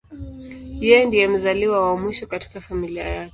[0.87, 3.29] Yeye ndiye mzaliwa wa mwisho katika familia yake.